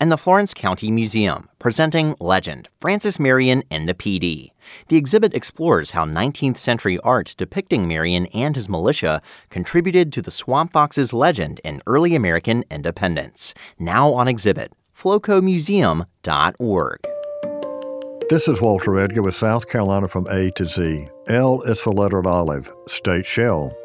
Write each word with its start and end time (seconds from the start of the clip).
and 0.00 0.10
the 0.10 0.18
Florence 0.18 0.54
County 0.54 0.90
Museum, 0.90 1.48
presenting 1.58 2.16
Legend 2.20 2.68
Francis 2.80 3.18
Marion 3.18 3.62
and 3.70 3.88
the 3.88 3.94
Pee 3.94 4.18
Dee. 4.18 4.52
The 4.88 4.96
exhibit 4.96 5.34
explores 5.34 5.92
how 5.92 6.04
19th 6.04 6.58
century 6.58 6.98
art 7.04 7.34
depicting 7.36 7.86
Marion 7.86 8.26
and 8.26 8.56
his 8.56 8.68
militia 8.68 9.22
contributed 9.50 10.12
to 10.12 10.22
the 10.22 10.30
Swamp 10.30 10.72
Fox's 10.72 11.12
legend 11.12 11.60
in 11.64 11.82
early 11.86 12.14
American 12.14 12.64
independence. 12.70 13.54
Now 13.78 14.12
on 14.12 14.28
exhibit, 14.28 14.72
flocomuseum.org. 14.98 16.98
This 18.30 18.48
is 18.48 18.62
Walter 18.62 18.98
Edgar 18.98 19.22
with 19.22 19.34
South 19.34 19.68
Carolina 19.68 20.08
from 20.08 20.26
A 20.28 20.50
to 20.52 20.64
Z. 20.64 21.08
L 21.28 21.60
is 21.62 21.78
for 21.78 21.92
lettered 21.92 22.26
olive, 22.26 22.74
state 22.88 23.26
shell. 23.26 23.76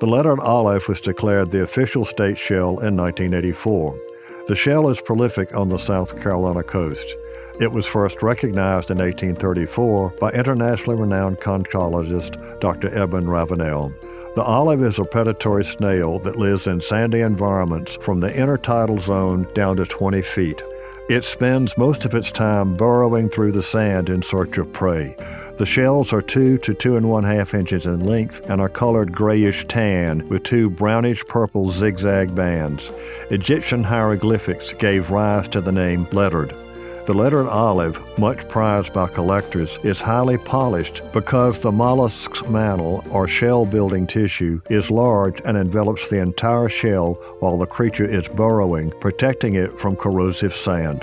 The 0.00 0.06
lettered 0.06 0.40
olive 0.40 0.86
was 0.86 1.00
declared 1.00 1.50
the 1.50 1.62
official 1.62 2.04
state 2.04 2.36
shell 2.36 2.78
in 2.80 2.94
1984. 2.94 3.98
The 4.46 4.54
shell 4.54 4.88
is 4.90 5.00
prolific 5.00 5.56
on 5.56 5.68
the 5.68 5.78
South 5.78 6.20
Carolina 6.22 6.62
coast. 6.62 7.16
It 7.60 7.72
was 7.72 7.84
first 7.84 8.22
recognized 8.22 8.92
in 8.92 8.98
1834 8.98 10.10
by 10.20 10.30
internationally 10.30 11.00
renowned 11.00 11.40
conchologist 11.40 12.36
Dr. 12.60 12.96
Eben 12.96 13.28
Ravenel. 13.28 13.92
The 14.36 14.44
olive 14.44 14.84
is 14.84 15.00
a 15.00 15.04
predatory 15.04 15.64
snail 15.64 16.20
that 16.20 16.36
lives 16.38 16.68
in 16.68 16.80
sandy 16.80 17.22
environments 17.22 17.96
from 17.96 18.20
the 18.20 18.28
intertidal 18.28 19.00
zone 19.00 19.48
down 19.52 19.78
to 19.78 19.84
20 19.84 20.22
feet. 20.22 20.62
It 21.08 21.24
spends 21.24 21.76
most 21.76 22.04
of 22.04 22.14
its 22.14 22.30
time 22.30 22.76
burrowing 22.76 23.28
through 23.28 23.50
the 23.50 23.64
sand 23.64 24.08
in 24.08 24.22
search 24.22 24.58
of 24.58 24.72
prey. 24.72 25.16
The 25.58 25.64
shells 25.64 26.12
are 26.12 26.20
two 26.20 26.58
to 26.58 26.74
two 26.74 26.98
and 26.98 27.08
one 27.08 27.24
half 27.24 27.54
inches 27.54 27.86
in 27.86 28.00
length 28.00 28.50
and 28.50 28.60
are 28.60 28.68
colored 28.68 29.10
grayish 29.10 29.64
tan 29.66 30.28
with 30.28 30.42
two 30.42 30.68
brownish 30.68 31.24
purple 31.24 31.70
zigzag 31.70 32.34
bands. 32.34 32.90
Egyptian 33.30 33.82
hieroglyphics 33.82 34.74
gave 34.74 35.10
rise 35.10 35.48
to 35.48 35.62
the 35.62 35.72
name 35.72 36.06
lettered. 36.12 36.54
The 37.06 37.14
lettered 37.14 37.46
olive, 37.46 38.18
much 38.18 38.46
prized 38.48 38.92
by 38.92 39.06
collectors, 39.06 39.78
is 39.82 40.00
highly 40.00 40.36
polished 40.36 41.00
because 41.14 41.60
the 41.60 41.72
mollusk's 41.72 42.46
mantle 42.48 43.02
or 43.10 43.26
shell 43.26 43.64
building 43.64 44.06
tissue 44.06 44.60
is 44.68 44.90
large 44.90 45.40
and 45.46 45.56
envelops 45.56 46.10
the 46.10 46.20
entire 46.20 46.68
shell 46.68 47.14
while 47.40 47.56
the 47.56 47.66
creature 47.66 48.04
is 48.04 48.28
burrowing, 48.28 48.90
protecting 49.00 49.54
it 49.54 49.72
from 49.72 49.96
corrosive 49.96 50.54
sand. 50.54 51.02